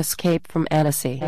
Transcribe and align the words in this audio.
Escape 0.00 0.48
from 0.48 0.66
Annecy. 0.70 1.20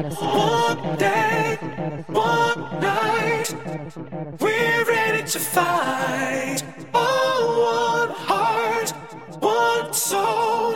We're 4.40 4.84
ready 4.88 5.22
to 5.24 5.38
fight. 5.38 6.62
All 6.94 8.06
one 8.06 8.10
heart, 8.16 8.90
one 9.40 9.92
soul, 9.92 10.72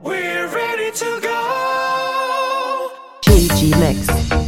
we're 0.00 0.46
ready 0.54 0.92
to 0.92 1.20
go. 1.20 2.92
GG 3.22 3.70
Mix. 3.80 4.39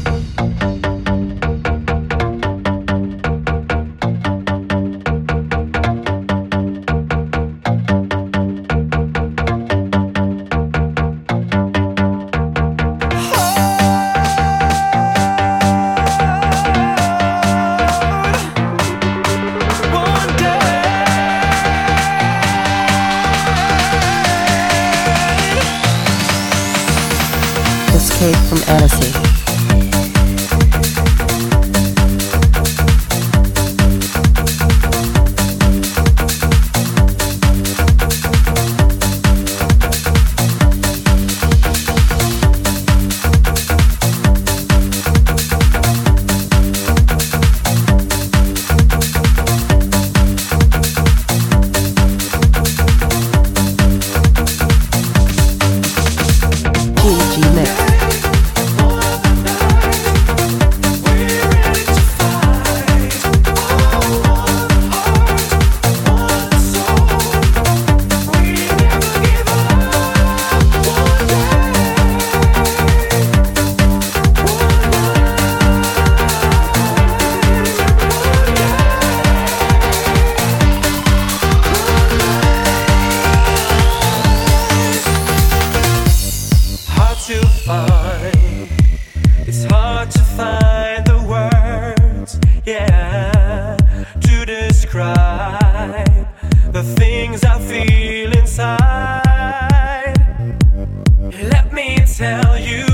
tell 102.12 102.58
you, 102.58 102.84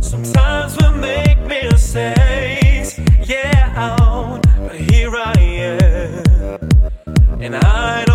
sometimes 0.00 0.76
we 0.76 0.90
make 1.00 1.38
mistakes. 1.40 2.98
Yeah, 3.26 4.38
but 4.58 4.76
here 4.76 5.12
I 5.16 5.32
am, 5.38 6.60
and 7.40 7.56
I. 7.56 8.11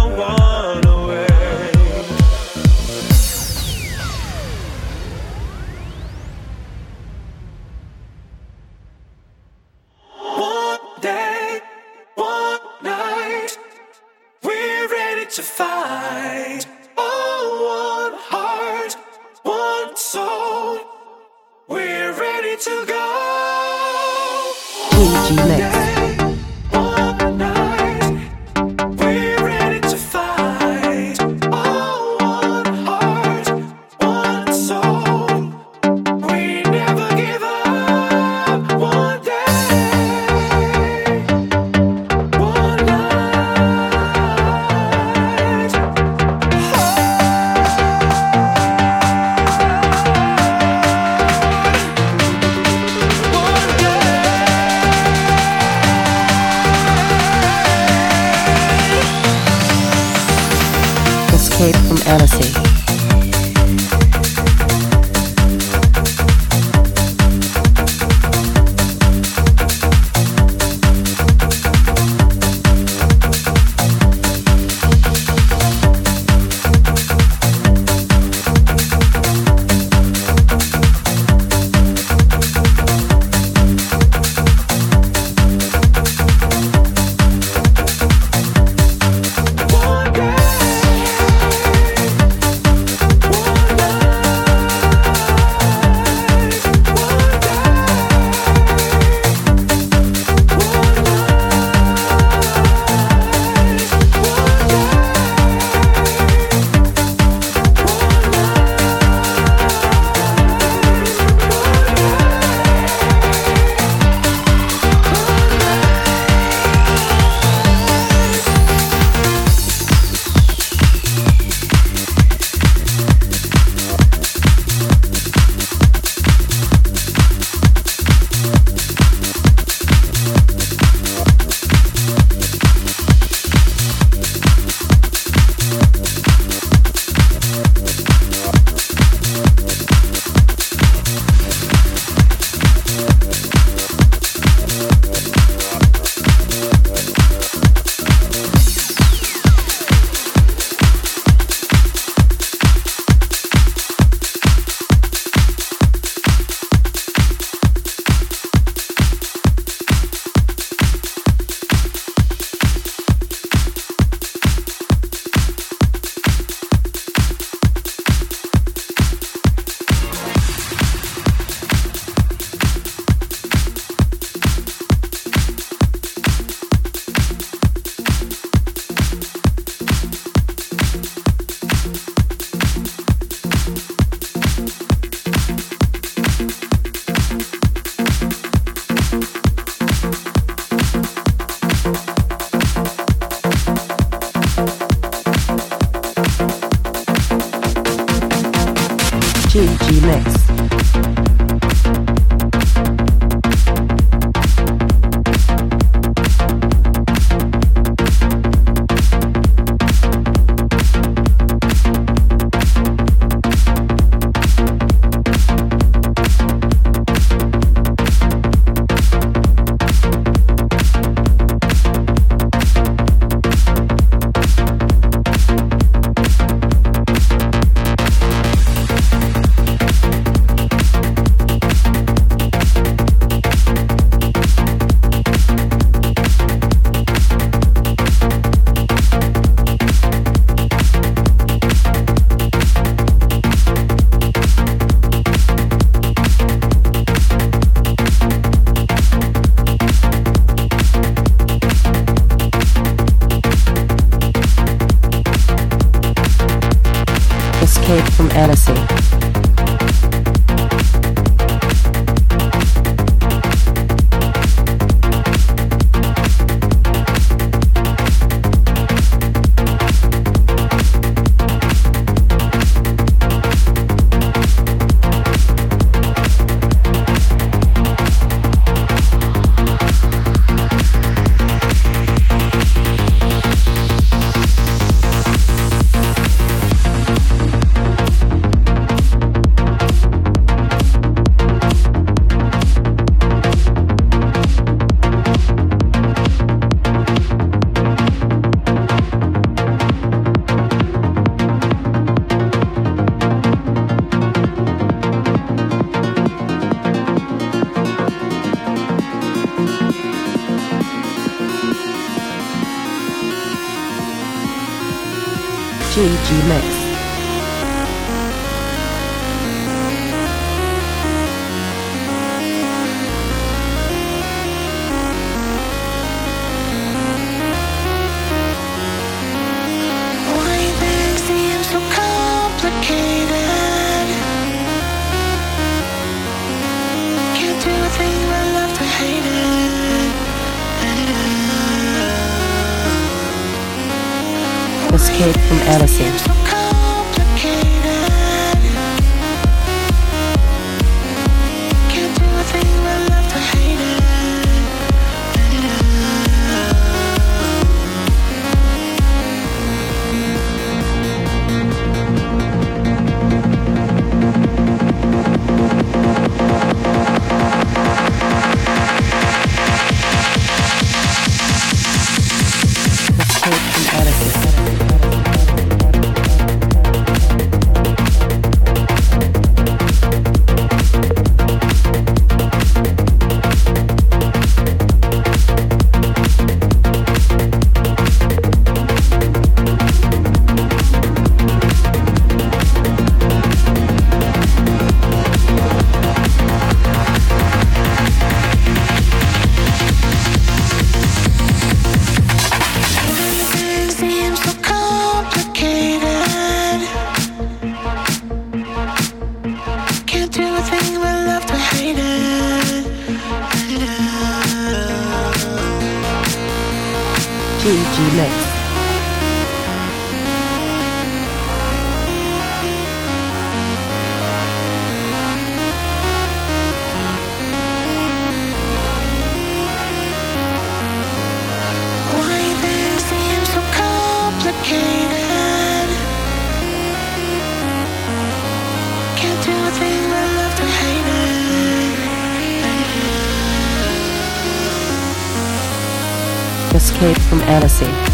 Escape 447.63 447.89
from 447.89 448.06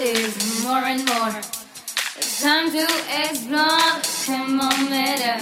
is 0.00 0.62
more 0.62 0.82
and 0.84 1.04
more. 1.04 1.40
It's 2.16 2.42
time 2.42 2.70
to 2.70 2.84
explore 3.22 4.00
the 4.00 4.08
thermometer. 4.24 5.36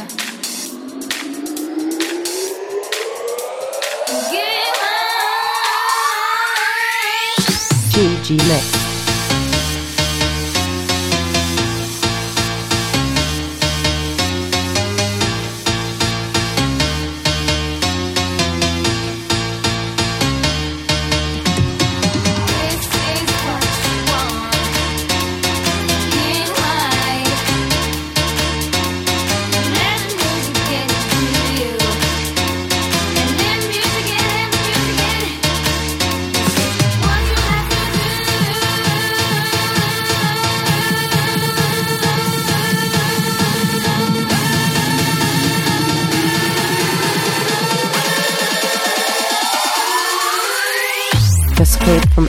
Give 7.93 8.23
G 8.25 8.37
Mix. 8.49 8.78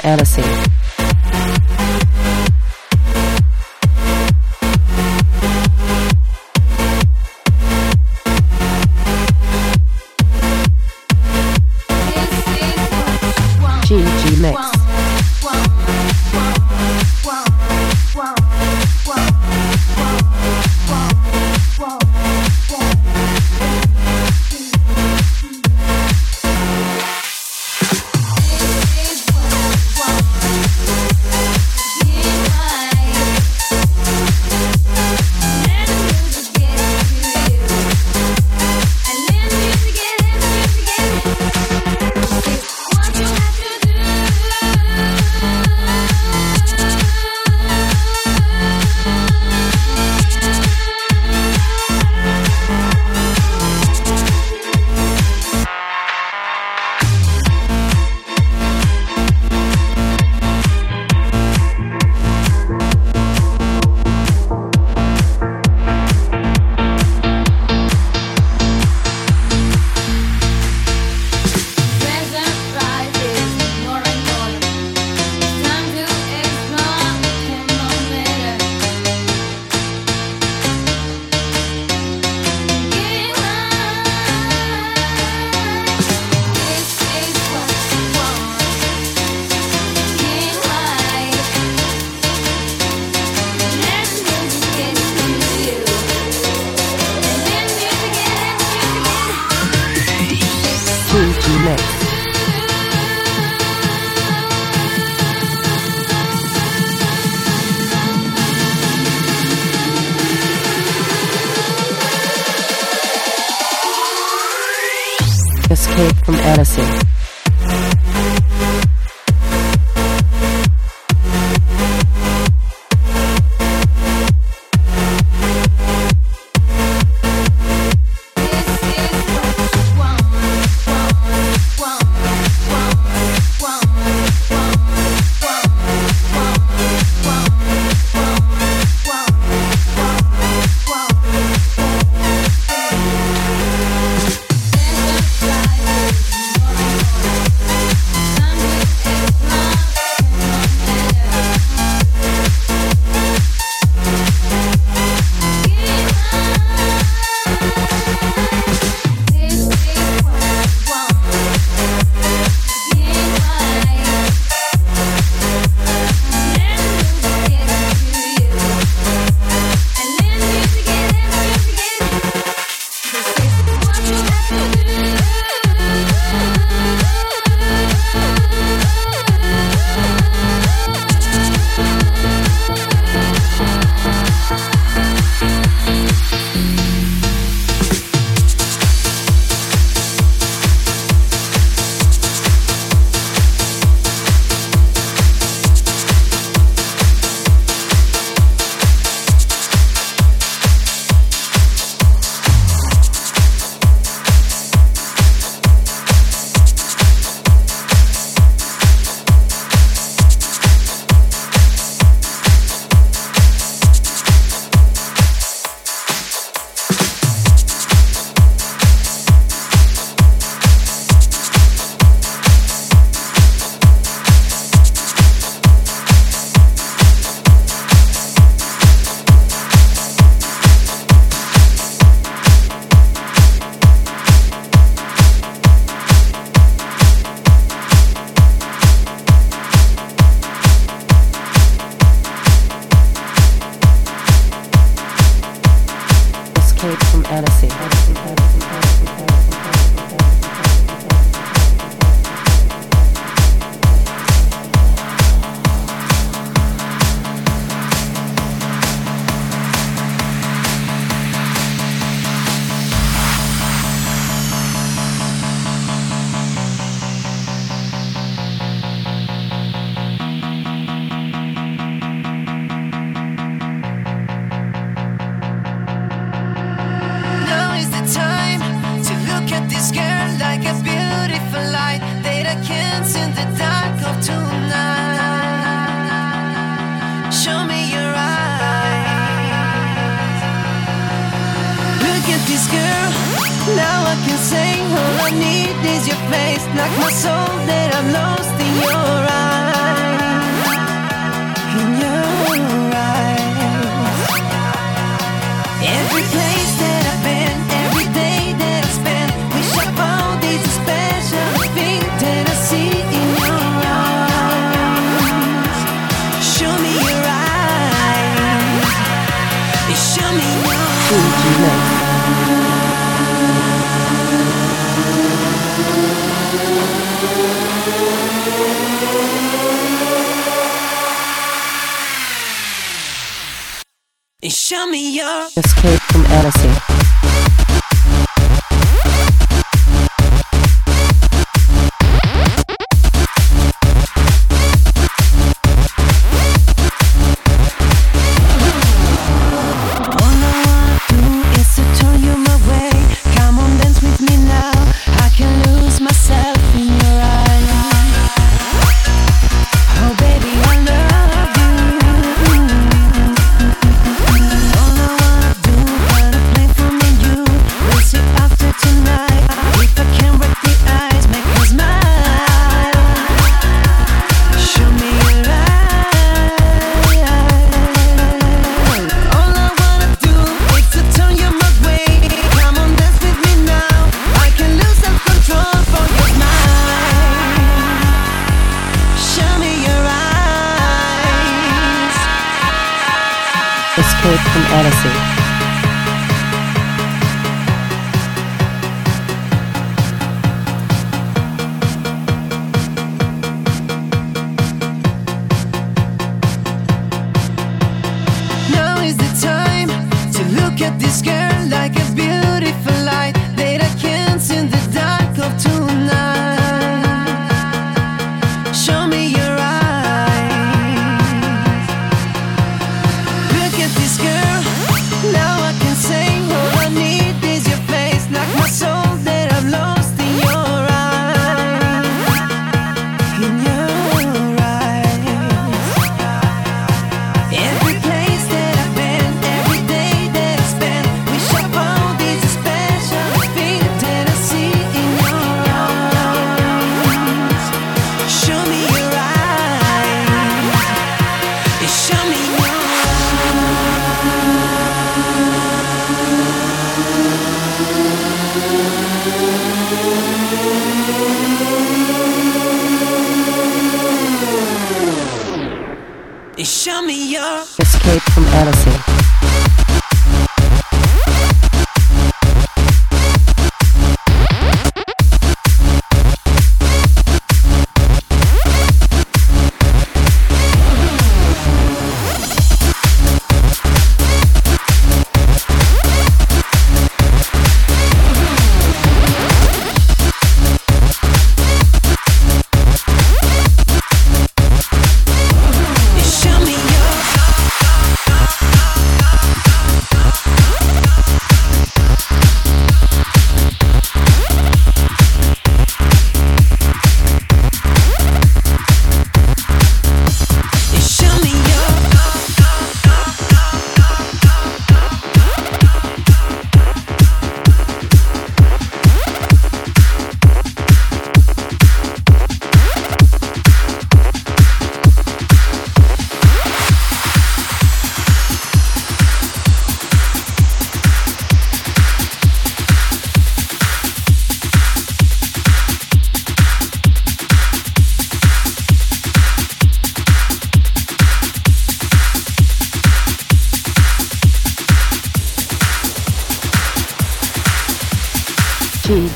Odyssey. 0.10 0.79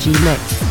GG 0.03 0.19
Mix. 0.19 0.62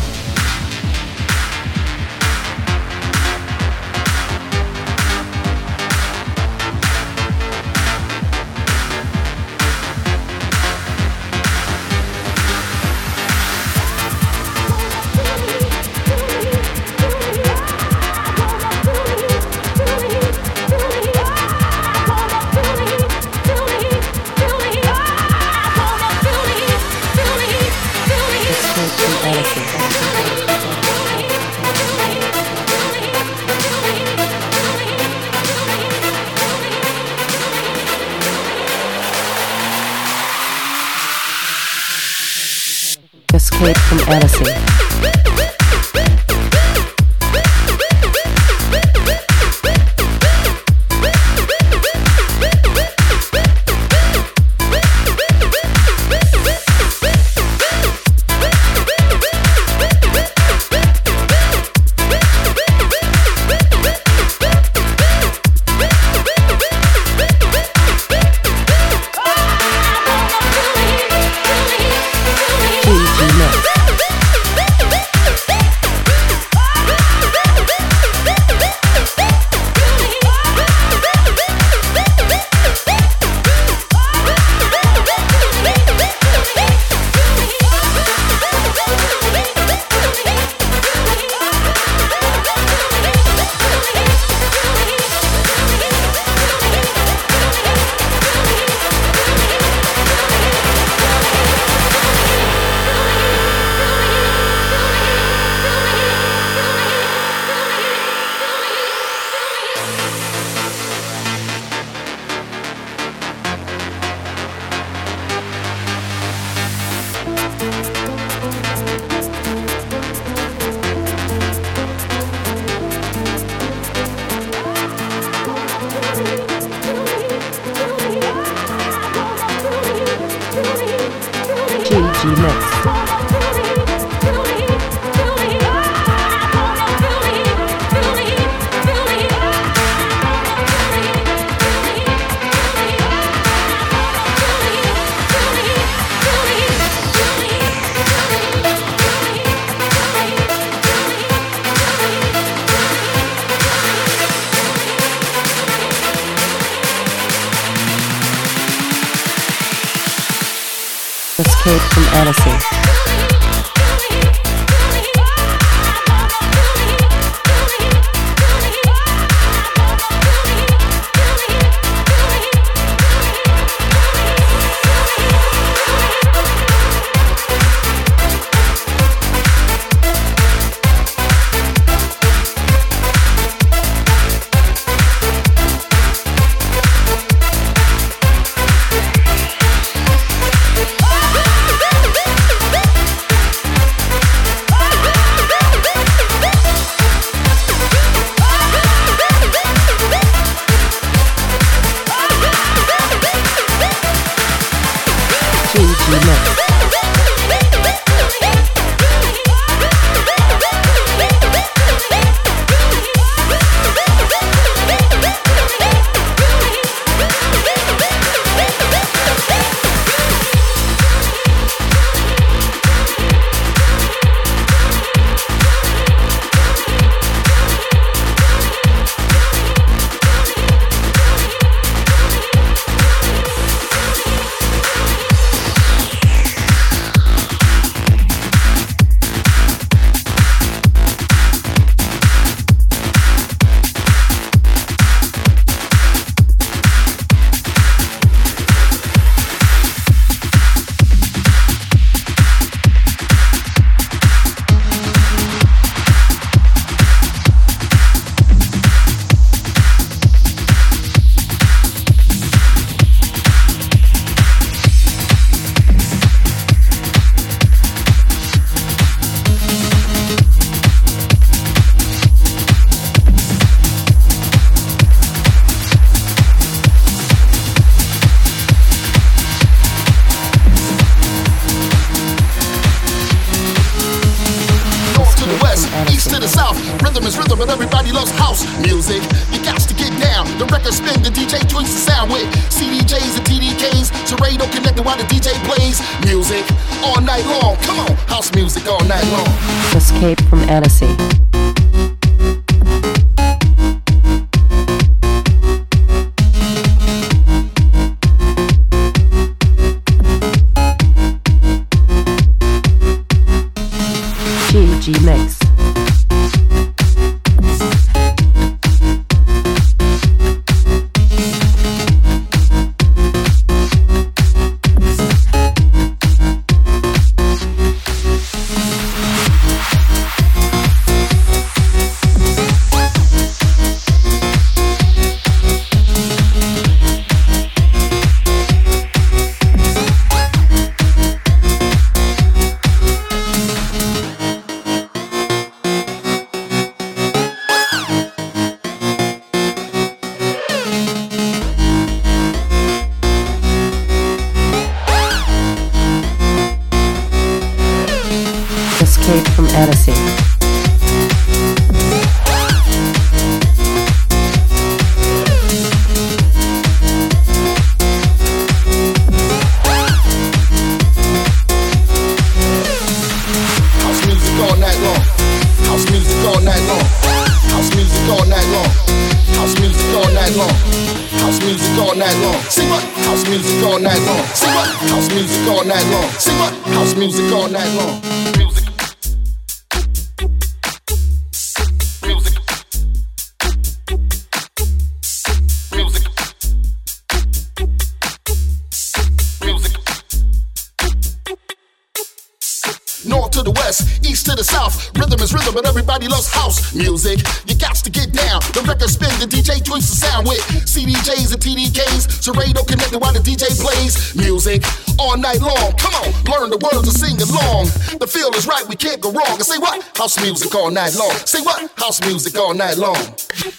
We 418.93 418.97
can't 418.97 419.19
go 419.19 419.33
wrong. 419.33 419.57
And 419.57 419.65
say 419.65 419.79
what? 419.81 420.05
House 420.13 420.37
music 420.37 420.69
all 420.75 420.91
night 420.91 421.17
long. 421.17 421.33
Say 421.49 421.65
what? 421.65 421.89
House 421.97 422.21
music 422.21 422.53
all 422.59 422.75
night 422.75 422.95
long. 422.95 423.17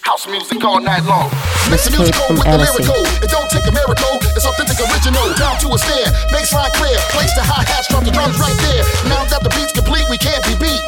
House 0.03 0.27
music 0.27 0.59
all 0.65 0.81
night 0.81 1.07
long. 1.07 1.31
Mix 1.71 1.87
the 1.87 1.95
music 1.95 2.19
on 2.19 2.35
from 2.35 2.43
with 2.43 2.51
the 2.51 2.59
lyrical. 2.59 2.99
It 3.23 3.31
don't 3.31 3.47
take 3.47 3.63
a 3.63 3.71
miracle. 3.71 4.19
It's 4.35 4.43
authentic, 4.43 4.75
original. 4.83 5.23
Down 5.39 5.55
to 5.63 5.71
a 5.71 5.79
snare, 5.79 6.11
bassline 6.35 6.75
clear. 6.75 6.99
Place 7.15 7.31
the 7.39 7.47
hi 7.47 7.63
hats, 7.63 7.87
drop 7.87 8.03
the 8.03 8.11
drums 8.11 8.43
right 8.43 8.59
there. 8.59 8.83
Now 9.07 9.23
that 9.31 9.47
the 9.47 9.51
beat's 9.55 9.71
complete, 9.71 10.03
we 10.11 10.19
can't 10.19 10.43
be 10.51 10.59
beat. 10.59 10.83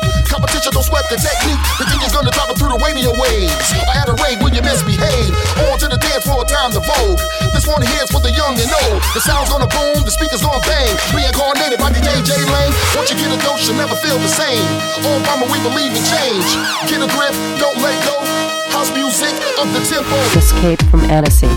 Competition 0.56 0.72
don't 0.72 0.88
sweat 0.88 1.04
the 1.12 1.20
technique. 1.20 1.60
The 1.76 1.84
DJ's 1.84 2.16
gonna 2.16 2.32
drop 2.32 2.48
through 2.56 2.72
the 2.72 2.80
radio 2.80 3.12
waves. 3.20 3.52
Or 3.76 3.92
at 3.92 4.08
a 4.08 4.16
rave 4.24 4.40
when 4.40 4.56
you 4.56 4.64
misbehave. 4.64 5.36
On 5.68 5.76
to 5.76 5.84
the 5.84 6.00
dance 6.00 6.24
floor, 6.24 6.48
time 6.48 6.72
to 6.72 6.80
vogue. 6.80 7.20
This 7.52 7.68
one 7.68 7.84
here's 7.84 8.08
for 8.08 8.24
the 8.24 8.32
young 8.32 8.56
and 8.56 8.72
old. 8.88 9.04
The 9.12 9.20
sound's 9.20 9.52
gonna 9.52 9.68
boom, 9.68 10.00
the 10.00 10.08
speakers 10.08 10.40
gonna 10.40 10.64
bang. 10.64 10.96
Reincarnated 11.12 11.76
by 11.76 11.92
DJ 11.92 12.24
J 12.24 12.40
Lane. 12.40 12.72
Once 12.96 13.12
you 13.12 13.20
get 13.20 13.28
a 13.28 13.38
dose, 13.44 13.68
you'll 13.68 13.76
never 13.76 13.96
feel 14.00 14.16
the 14.16 14.32
same. 14.32 14.64
Oh, 15.04 15.12
On 15.12 15.20
Obama, 15.20 15.44
we 15.52 15.60
believe 15.60 15.92
in 15.92 16.04
change. 16.08 16.48
Get 16.88 17.04
a 17.04 17.08
grip, 17.12 17.36
don't 17.60 17.76
let 17.84 17.96
go. 18.08 18.16
House 18.72 18.88
music 18.96 19.36
up 19.60 19.68
the 19.76 19.84
tempo. 19.84 20.16
Escape 20.40 20.80
from 20.88 21.04
Annecy. 21.12 21.52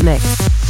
Mix. 0.00 0.61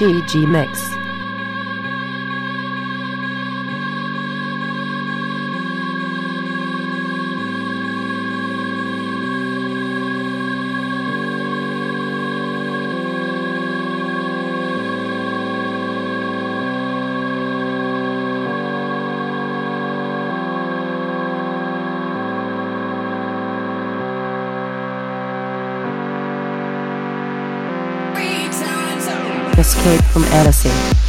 GG 0.00 0.46
Mix. 0.46 0.89
Escape 29.60 30.02
from 30.06 30.24
Annecy. 30.32 30.99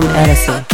From 0.00 0.08
Annecy. 0.16 0.69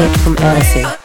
Escape 0.00 0.20
from 0.22 0.38
Annecy. 0.38 0.99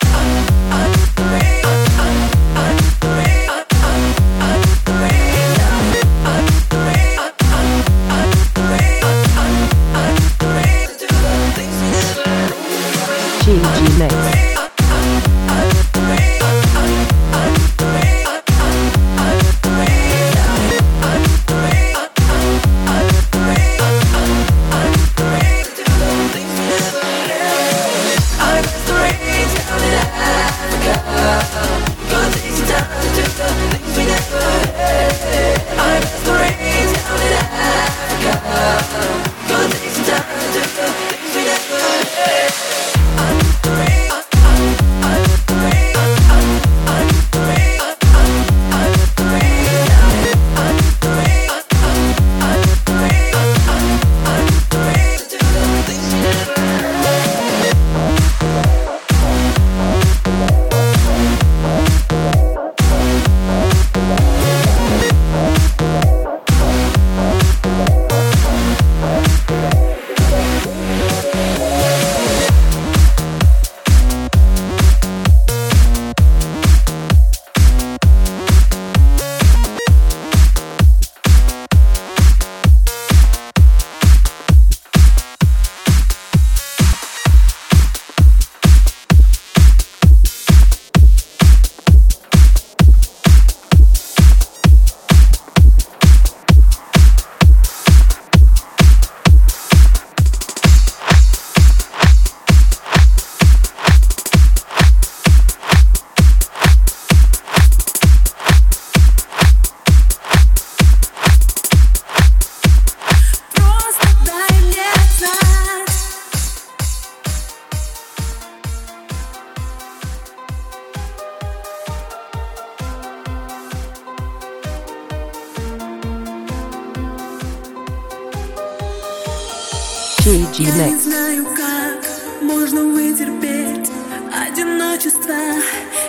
Я 130.57 130.87
не 130.87 130.95
знаю, 130.95 131.45
как 131.53 132.41
можно 132.41 132.83
вытерпеть 132.83 133.91
одиночество 134.31 135.33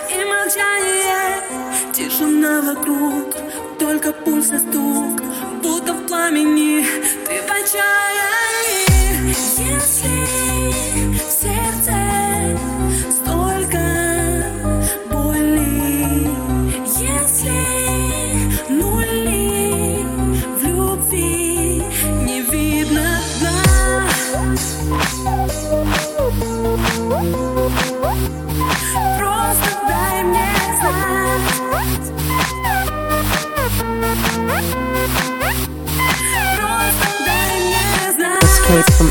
и 0.09 0.23
молчание. 0.23 1.43
Тишина 1.91 2.61
вокруг, 2.61 3.35
только 3.77 4.13
пульс 4.13 4.49
и 4.51 4.59
стук, 4.59 5.21
будто 5.61 5.93
в 5.93 6.07
пламени 6.07 6.85
ты 7.25 7.41
в 7.41 7.51
отчаянии. 7.51 8.26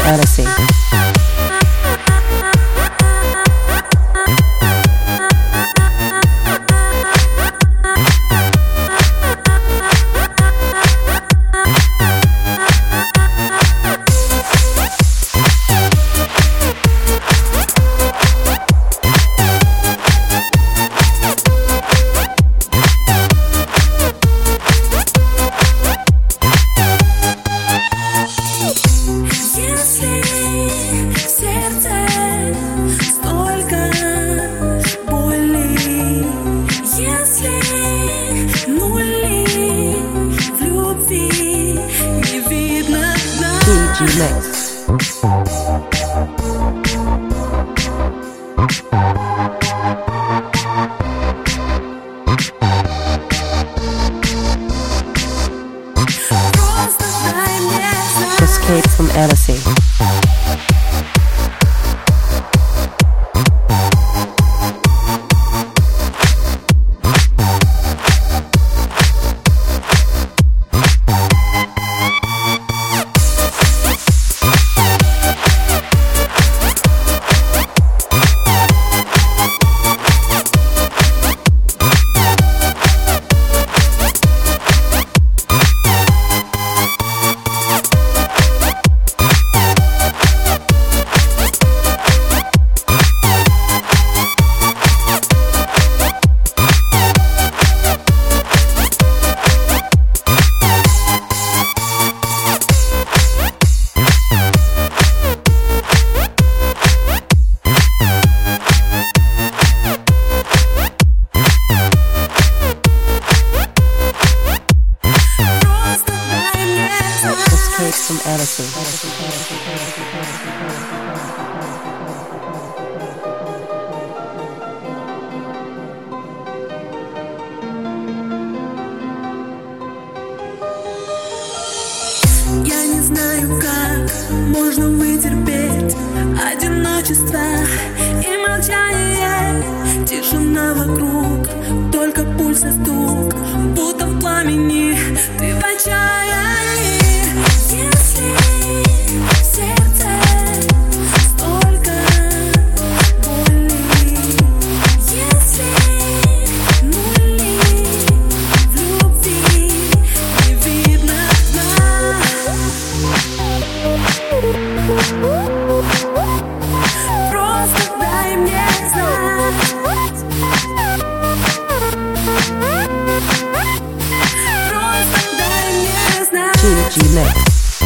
Annecy. 0.07 0.96
Escape 58.43 58.89
from 58.91 59.11
Annecy. 59.11 60.36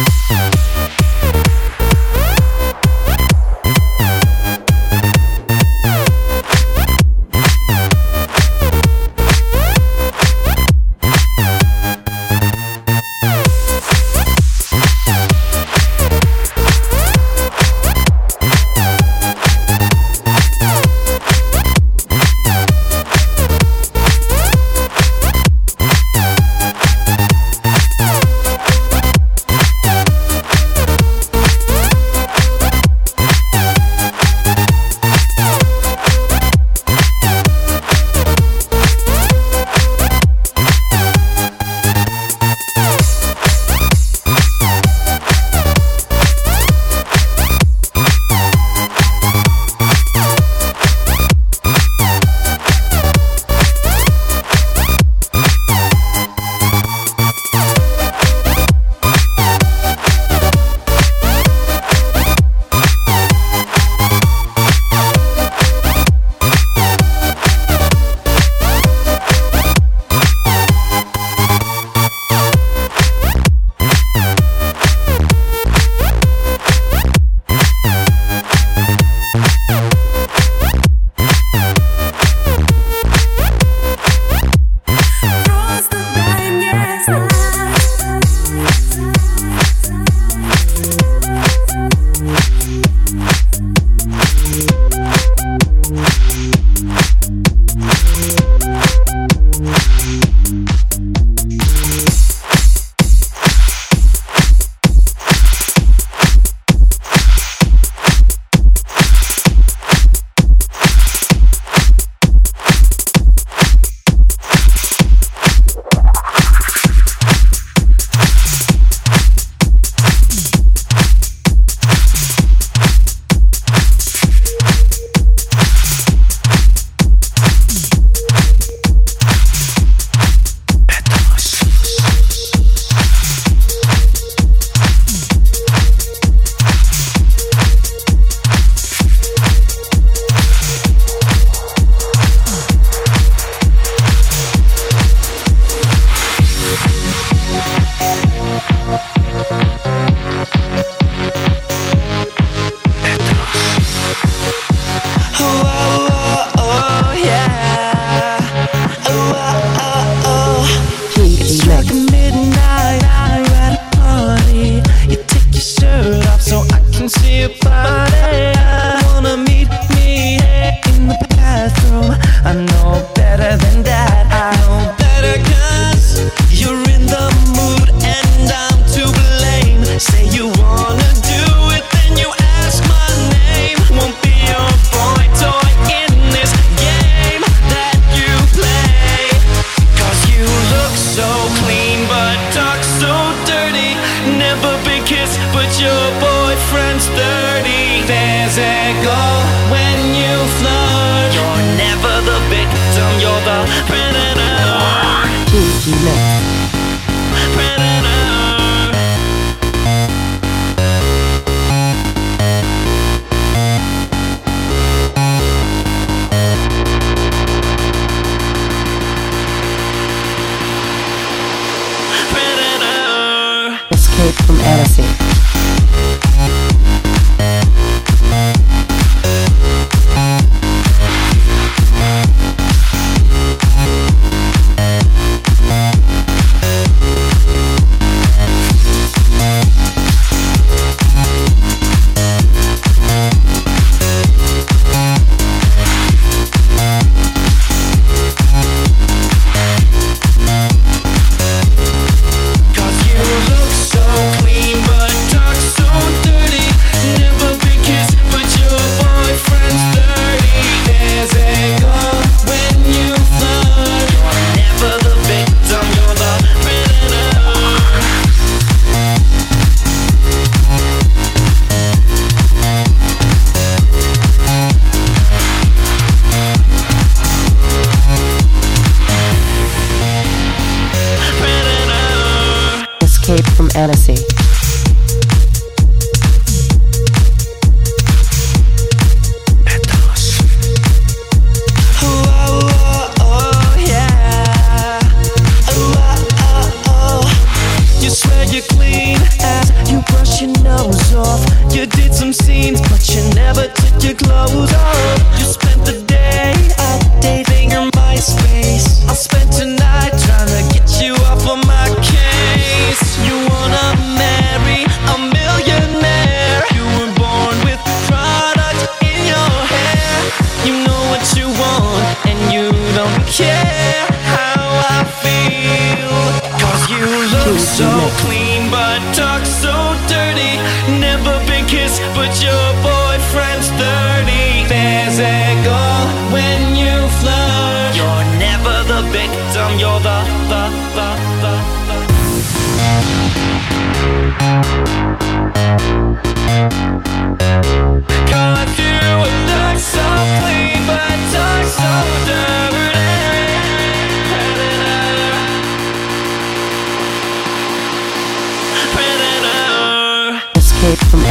Mm-hmm. 0.01 0.60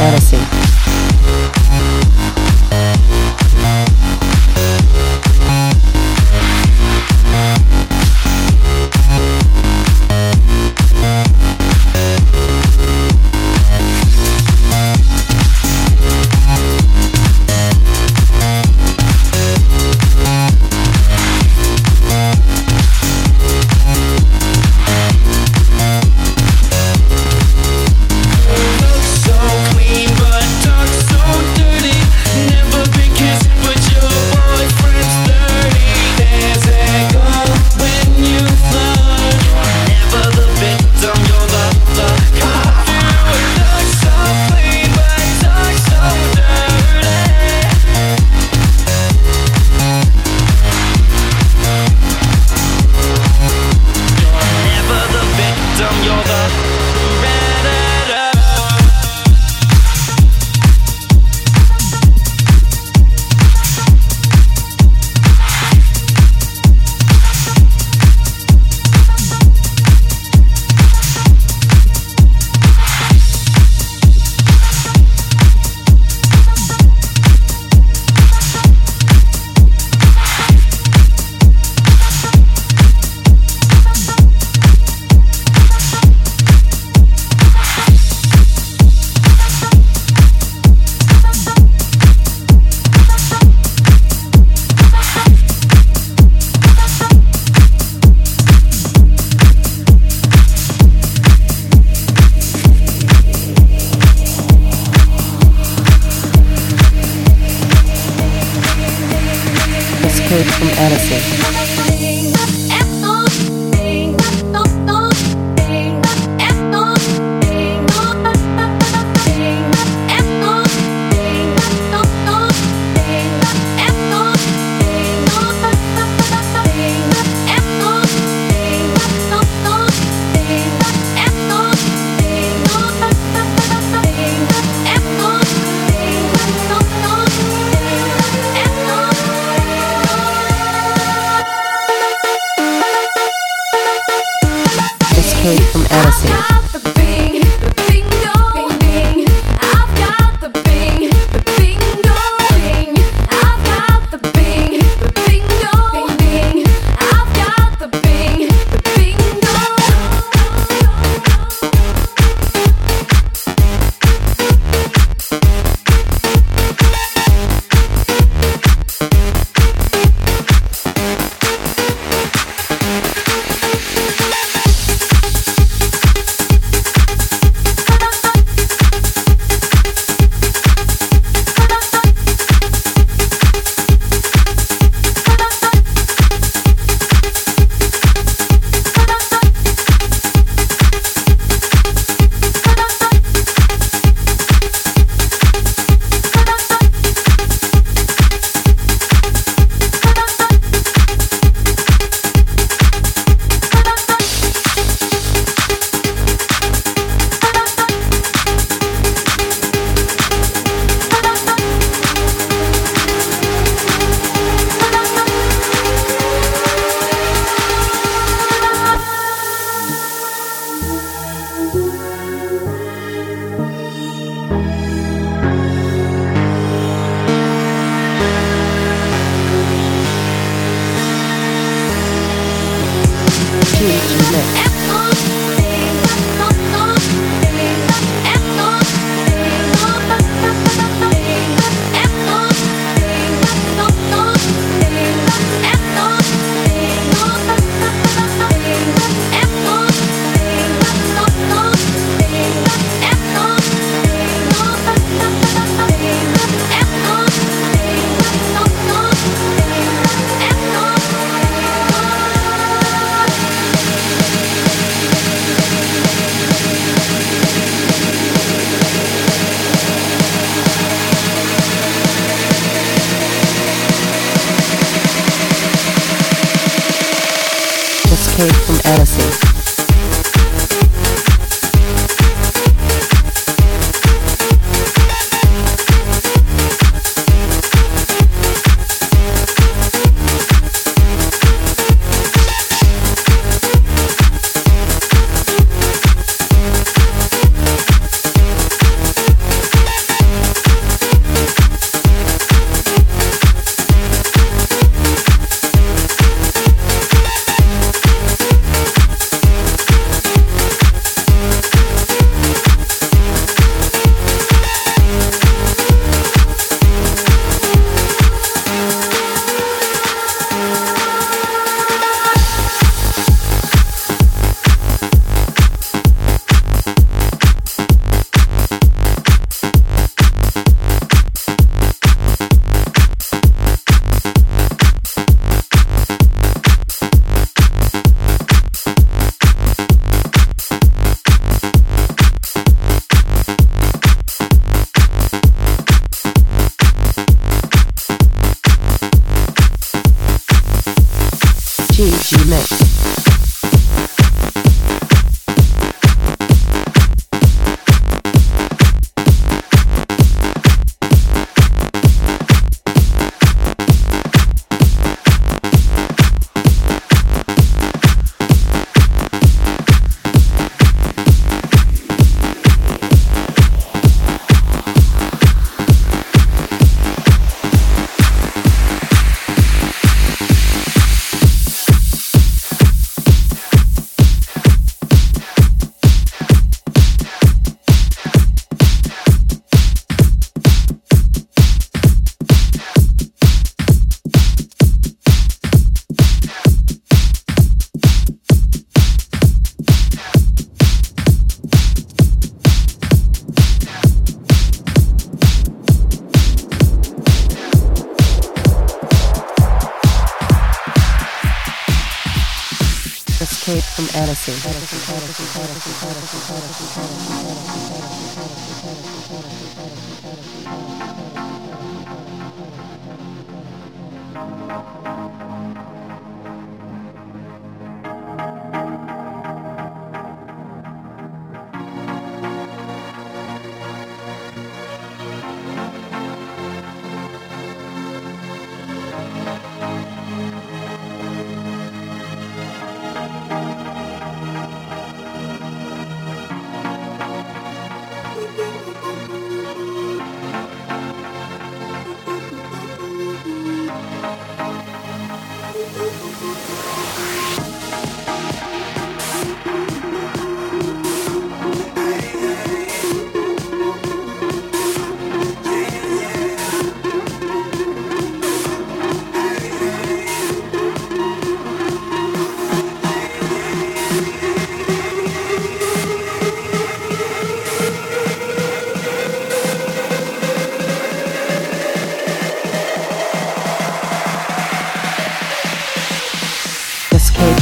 Escape 0.00 0.40
from 0.40 0.69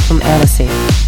from 0.09 0.23
Odyssey. 0.23 0.98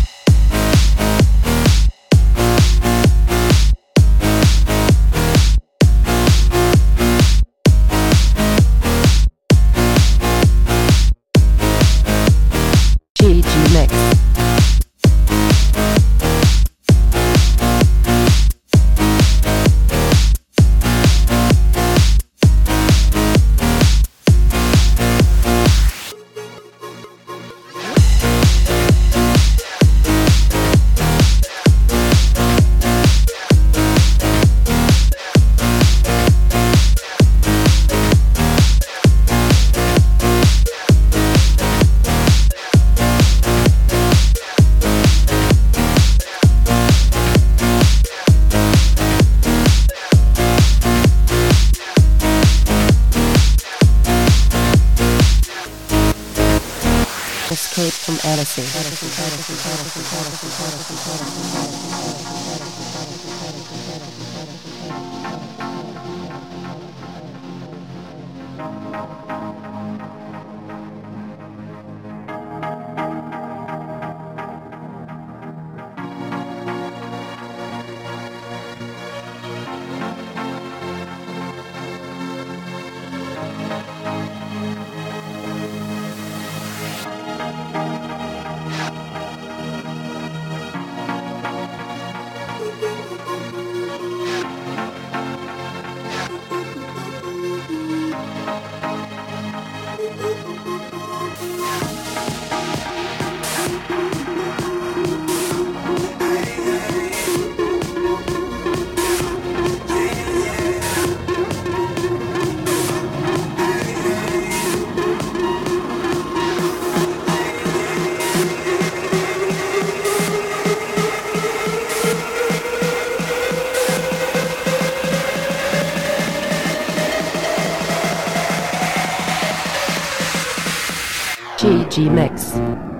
Mix. 132.09 132.90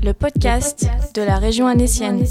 Le 0.00 0.12
podcast, 0.12 0.88
de 1.14 1.22
la 1.22 1.38
région 1.38 1.66
annécienne. 1.66 2.24